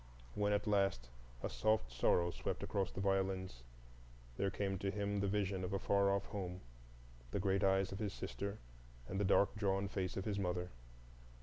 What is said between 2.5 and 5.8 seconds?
across the violins, there came to him the vision of a